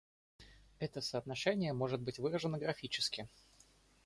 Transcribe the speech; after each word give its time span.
Это 0.79 0.99
соотношение 0.99 1.73
может 1.73 2.01
быть 2.01 2.17
выражено 2.17 2.57
графически. 2.57 3.27